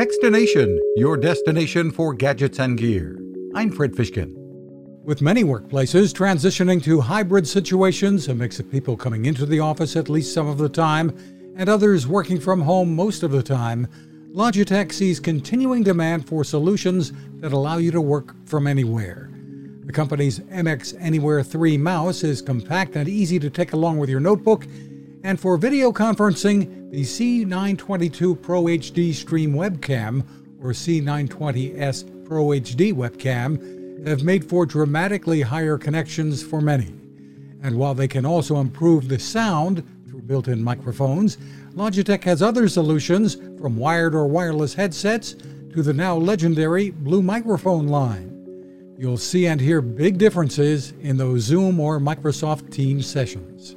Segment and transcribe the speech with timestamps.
[0.00, 3.20] Techstination, your destination for gadgets and gear.
[3.54, 4.32] I'm Fred Fishkin.
[5.04, 9.96] With many workplaces transitioning to hybrid situations, a mix of people coming into the office
[9.96, 11.14] at least some of the time
[11.54, 13.86] and others working from home most of the time,
[14.32, 19.30] Logitech sees continuing demand for solutions that allow you to work from anywhere.
[19.84, 24.20] The company's MX Anywhere 3 mouse is compact and easy to take along with your
[24.20, 24.66] notebook,
[25.22, 30.24] and for video conferencing, the C922 Pro HD Stream webcam
[30.62, 36.94] or C920S Pro HD webcam have made for dramatically higher connections for many.
[37.62, 41.36] And while they can also improve the sound through built in microphones,
[41.74, 47.88] Logitech has other solutions from wired or wireless headsets to the now legendary Blue Microphone
[47.88, 48.96] line.
[48.98, 53.76] You'll see and hear big differences in those Zoom or Microsoft Teams sessions.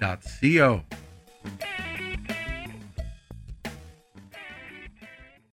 [0.00, 1.03] co.